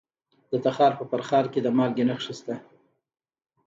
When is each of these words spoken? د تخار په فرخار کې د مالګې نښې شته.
د 0.51 0.53
تخار 0.65 0.91
په 0.99 1.03
فرخار 1.11 1.45
کې 1.53 1.59
د 1.63 1.67
مالګې 1.77 2.03
نښې 2.09 2.33
شته. 2.37 2.55